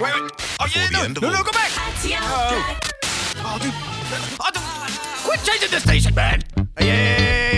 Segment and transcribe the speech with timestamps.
[0.00, 0.32] Wait, wait.
[0.58, 1.06] Oh, yeah, no.
[1.08, 1.70] No, no, go back.
[1.76, 2.78] Oh.
[3.44, 3.74] Oh, dude.
[4.40, 4.62] Oh, dude.
[5.24, 6.42] Quit changing the station, man.
[6.80, 7.49] Yeah.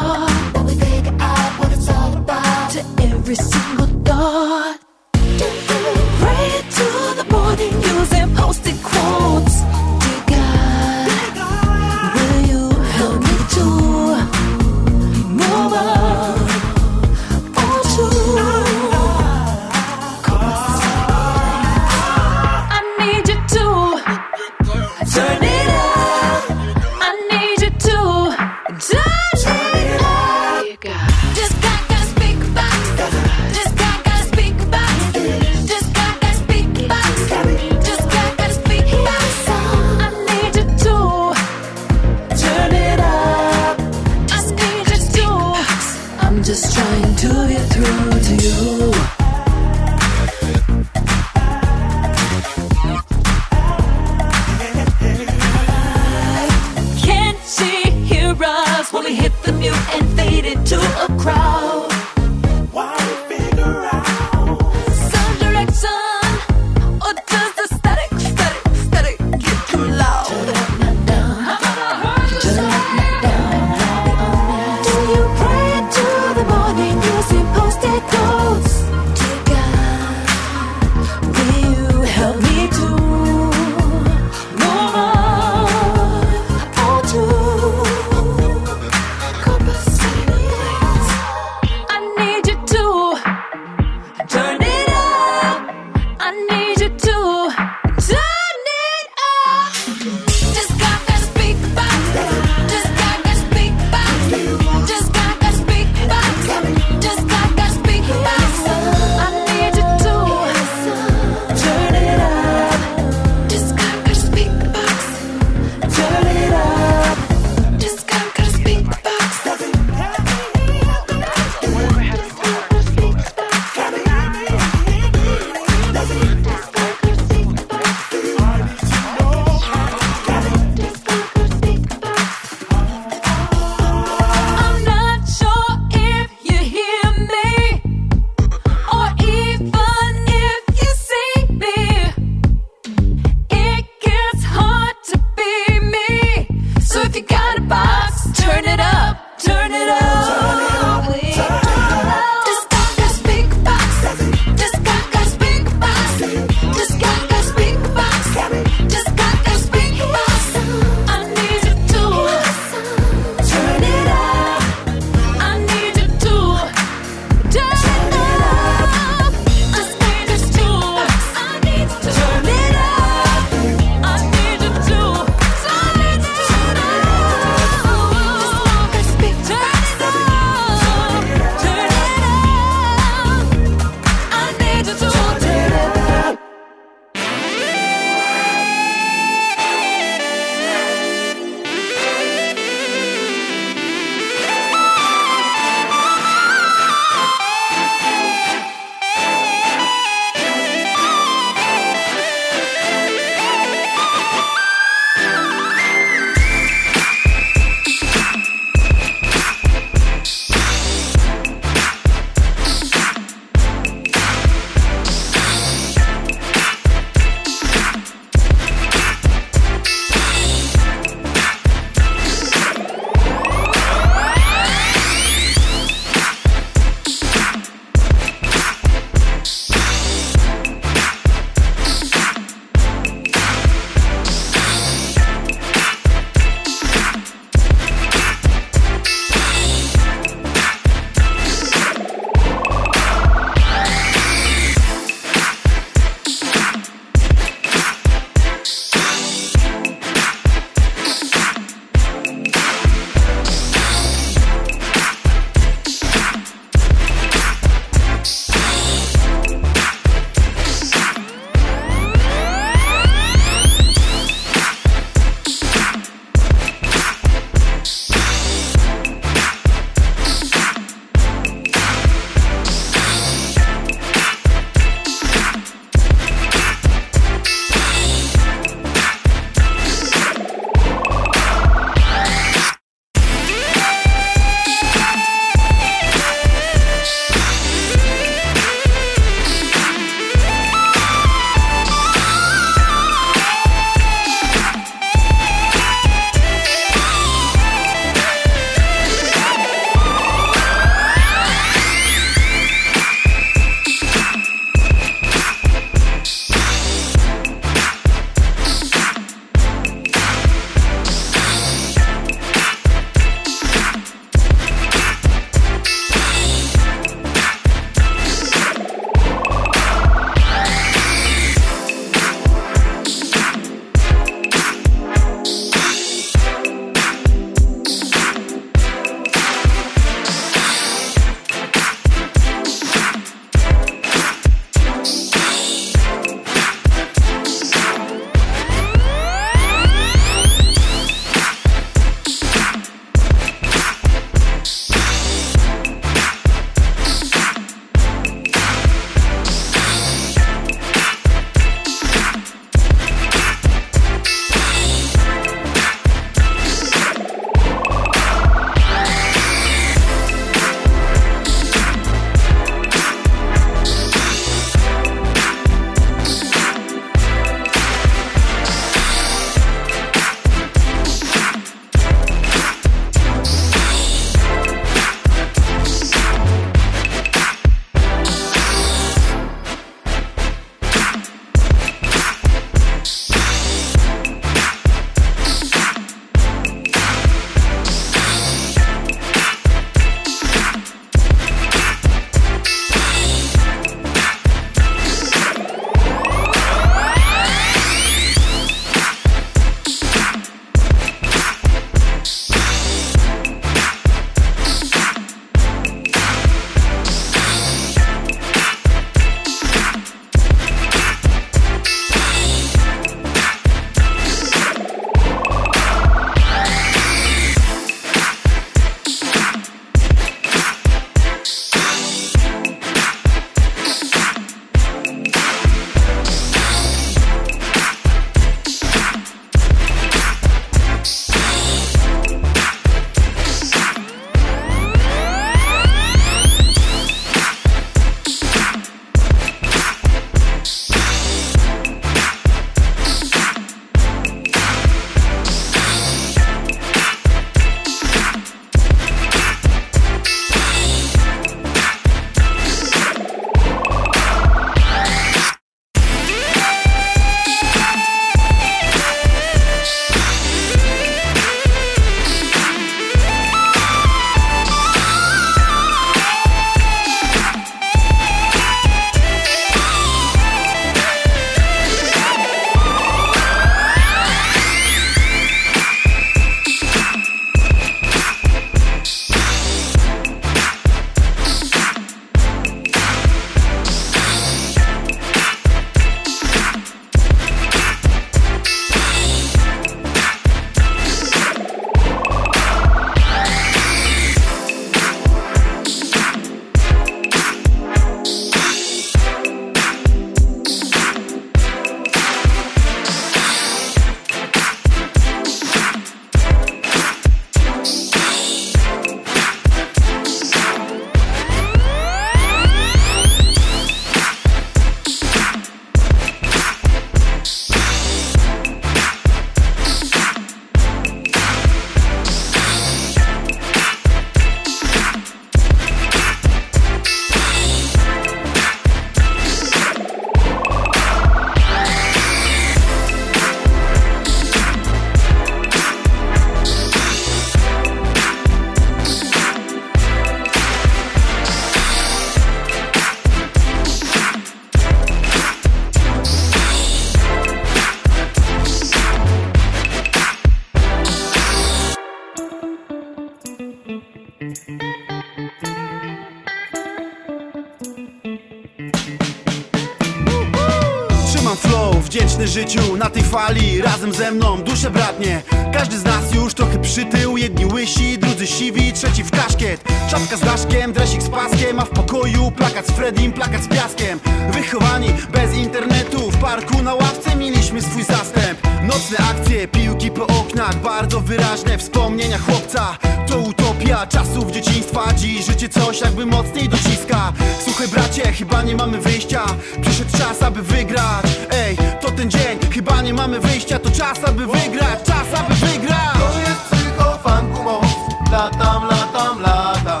[563.30, 565.42] Fali Razem ze mną dusze bratnie.
[565.72, 567.36] Każdy z nas już trochę przytył.
[567.36, 569.80] Jedni łysi, drudzy siwi, trzeci w kaszkiet.
[570.10, 574.20] Czapka z daszkiem, dresik z paskiem A w pokoju plakat z Fredim, plakat z piaskiem.
[574.52, 578.58] Wychowani bez internetu W parku na ławce mieliśmy swój zastęp.
[578.82, 582.98] Nocne akcje, piłki po oknach Bardzo wyraźne wspomnienia chłopca.
[583.28, 585.14] To utopia czasów dzieciństwa.
[585.16, 587.32] Dziś życie coś jakby mocniej dociska.
[587.64, 589.42] Słuchaj bracie, chyba nie mamy wyjścia.
[589.82, 591.26] Przyszedł czas, aby wygrać.
[591.50, 593.78] Ej, to ten dzień, chyba nie mamy wyjścia.
[593.78, 597.86] To czas, aby wygrać, czas, aby wygrać To jest psychofanku moc.
[598.32, 600.00] Latam, latam, latam.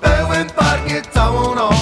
[0.00, 1.77] Pełen parkiet całą noc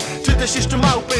[0.00, 1.14] wiem czy też jeszcze małpy?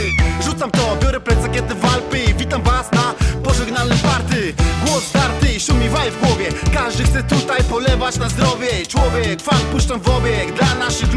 [0.45, 4.55] Rzucam to, biorę plecak, jadę w Alpy Witam was na pożegnalnym party.
[4.87, 6.49] Głos zdarty, szumi waj w głowie.
[6.75, 8.87] Każdy chce tutaj polewać na zdrowie.
[8.89, 11.14] Człowiek, fakt puszczam w obieg Dla naszych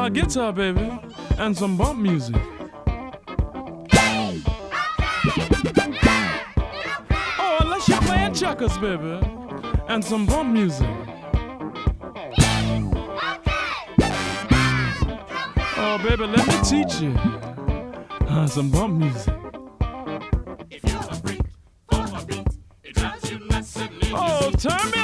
[0.00, 0.90] my guitar, baby,
[1.36, 2.34] and some bump music.
[7.38, 9.20] Oh, unless you're playing checkers, baby,
[9.88, 10.88] and some bump music.
[15.76, 17.12] Oh, baby, let me teach you
[18.26, 19.34] uh, some bump music.
[24.14, 24.99] Oh, turn me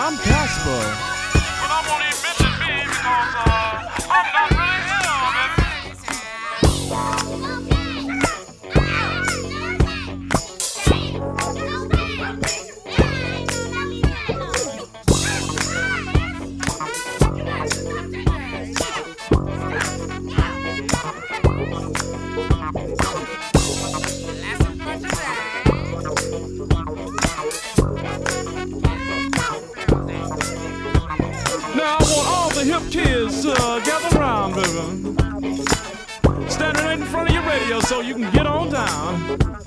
[0.00, 0.84] I'm Casper.
[1.60, 1.82] But I
[2.22, 4.57] because uh, I'm not
[33.42, 36.50] to uh, gather around, baby.
[36.50, 39.57] Standing right in front of your radio so you can get on down.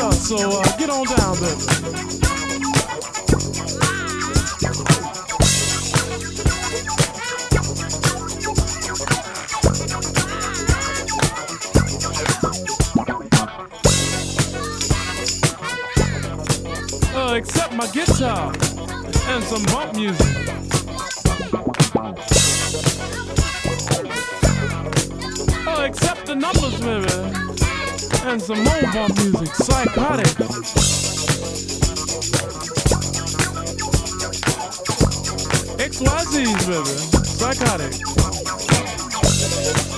[0.00, 0.28] But us.
[0.28, 1.90] So uh, get on down, baby.
[17.14, 18.52] Uh, except my guitar
[19.28, 20.29] and some bump music.
[28.30, 30.26] And some bump music, psychotic.
[35.78, 36.94] XYZ's, baby,
[37.26, 37.94] psychotic.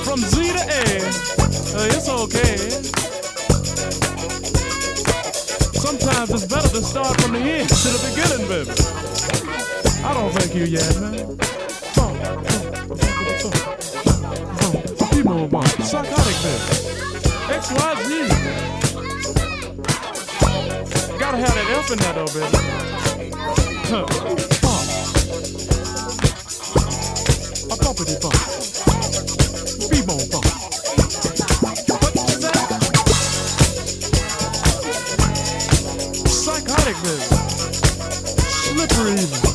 [0.03, 0.85] From Z to A,
[1.77, 2.57] uh, it's okay.
[5.79, 8.71] Sometimes it's better to start from the end to the beginning, baby.
[10.07, 11.37] I don't think you yet, man.
[15.11, 16.93] People bump, psychotic, baby.
[17.49, 18.29] XYZ.
[21.19, 22.47] Gotta have that F in there, though, baby.
[23.89, 24.07] Huh.
[27.71, 28.39] A bumpity bump.
[29.91, 30.47] Bebo bump.
[36.29, 37.27] Psychotic, baby.
[38.51, 39.52] Slippery even.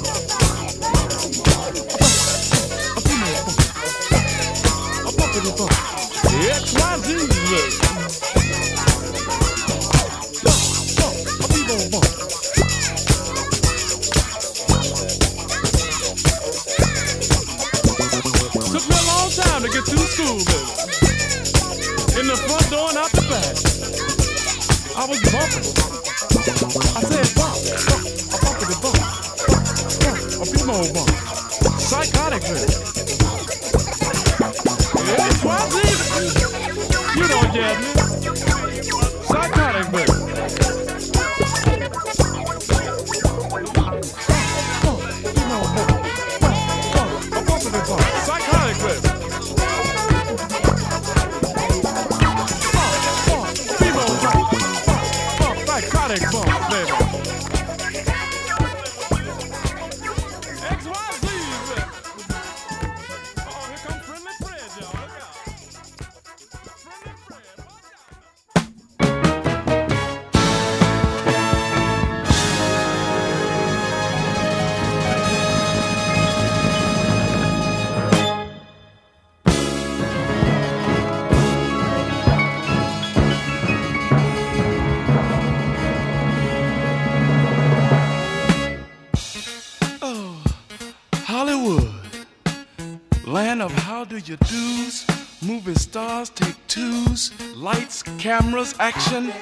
[95.67, 99.33] Movie stars take twos, lights, cameras, action.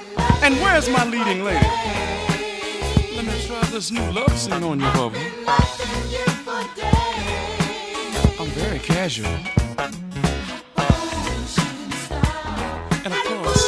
[0.42, 1.68] And where's my leading lady?
[3.16, 5.20] Let me try this new love scene on you, Bubba.
[8.40, 9.28] I'm very casual.
[13.06, 13.64] And of course,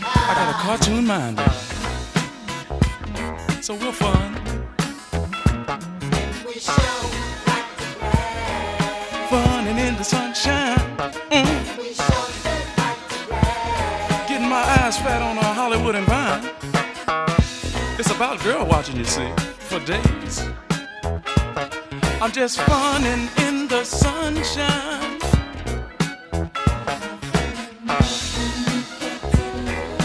[0.00, 1.38] I got a cartoon mind.
[3.62, 4.38] So we're fun.
[9.28, 10.81] fun and in the sunshine.
[18.14, 20.44] About girl watching, you see, for days.
[22.20, 25.18] I'm just funning in the sunshine.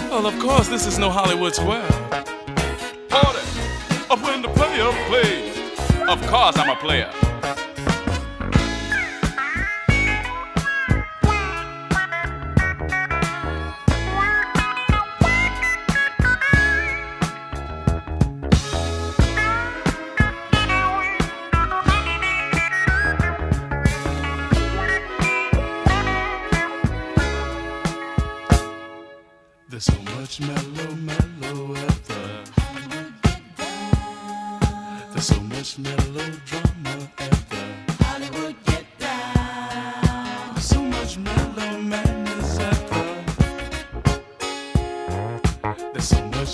[0.10, 1.92] Well, of course, this is no Hollywood Square.
[3.12, 3.46] Order
[4.10, 5.58] of when the player plays.
[6.08, 7.27] Of course, I'm a player.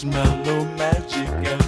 [0.01, 1.62] Mellow magic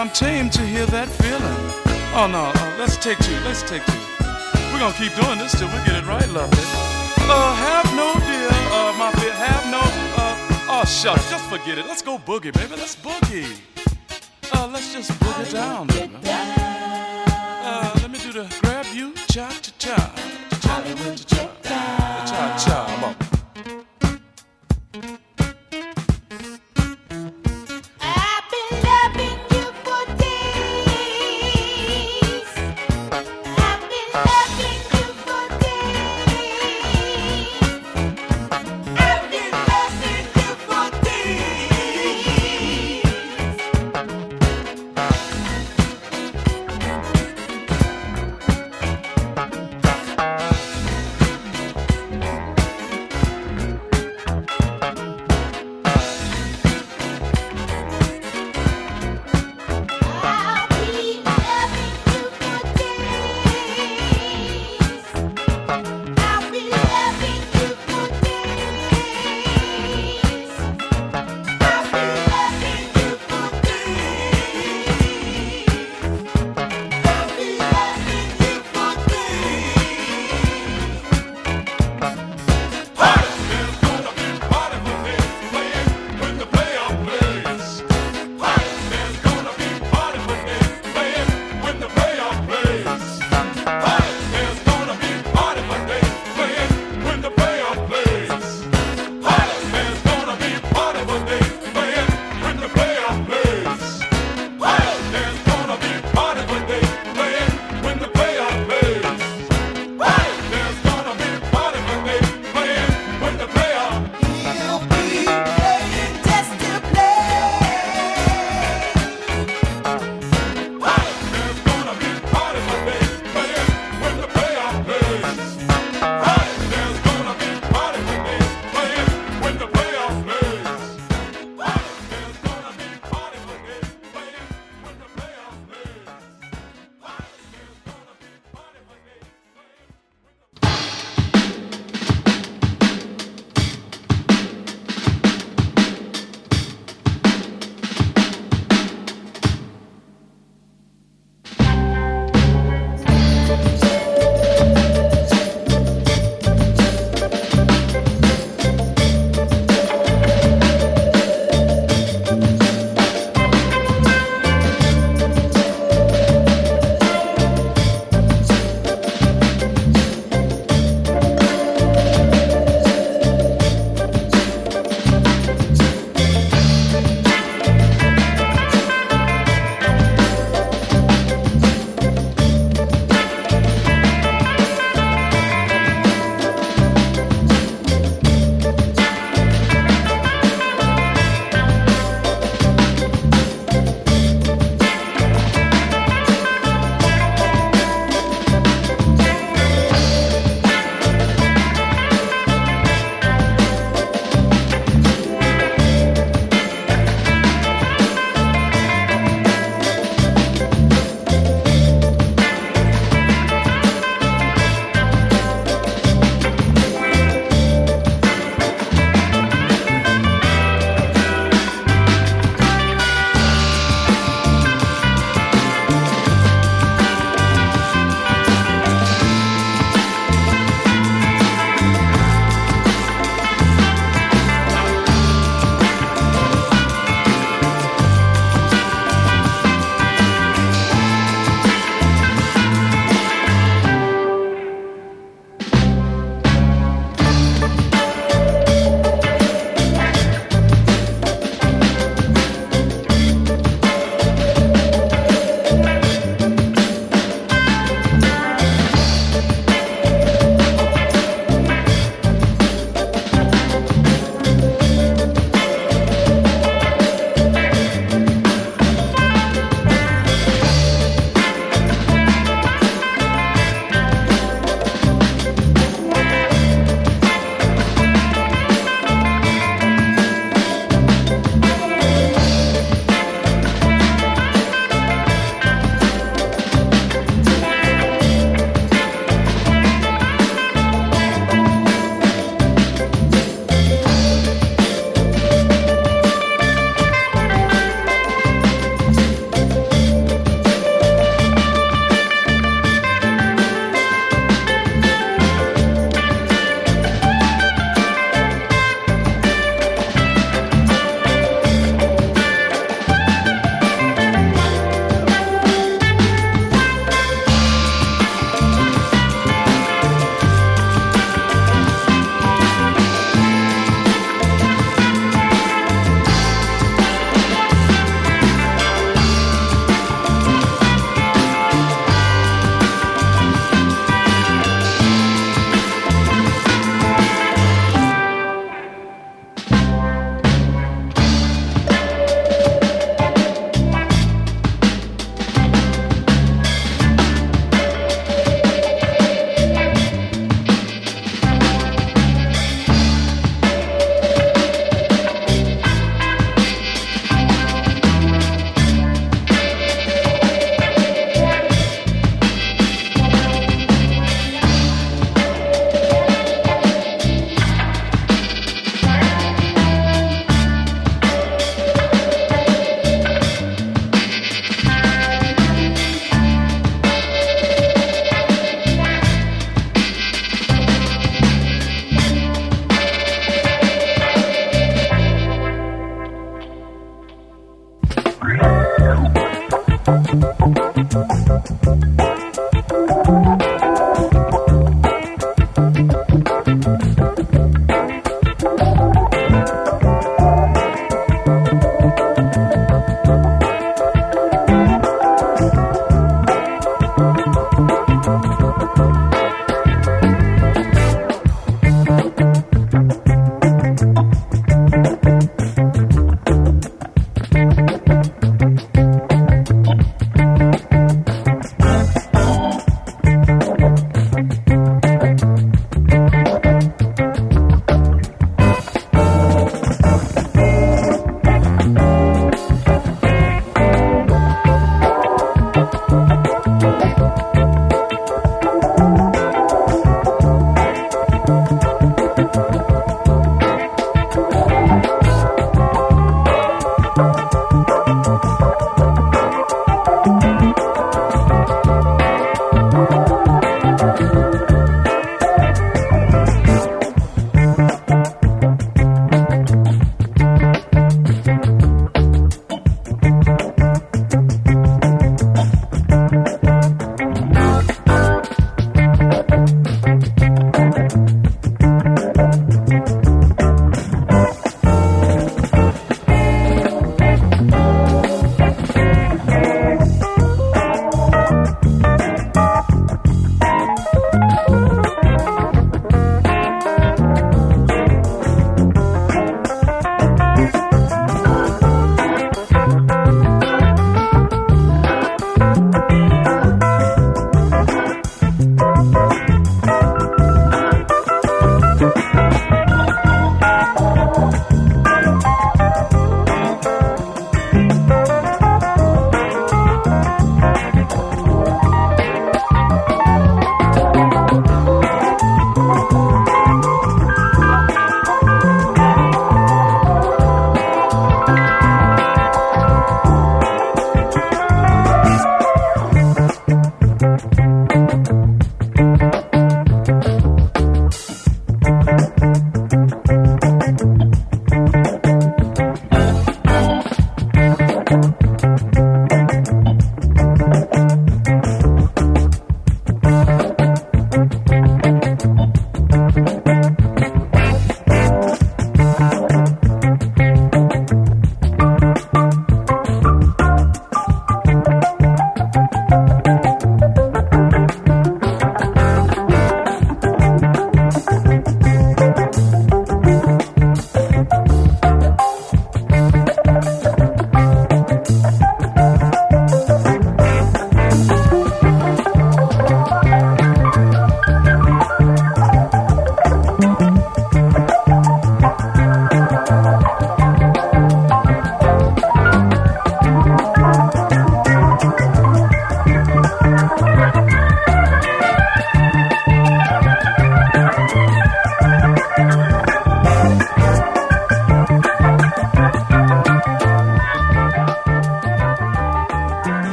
[0.00, 1.60] I'm tamed to hear that feeling.
[2.16, 4.00] Oh no, uh, let's take two, let's take two.
[4.72, 6.64] We're gonna keep doing this till we get it right, lovely.
[7.28, 9.82] Uh, have no dear, uh, my fear, have no,
[10.16, 11.86] uh, oh shucks, just forget it.
[11.86, 13.60] Let's go boogie, baby, let's boogie.
[14.50, 16.16] Uh, let's just boogie down, baby.
[16.24, 20.49] Uh, let me do the grab you, cha, cha cha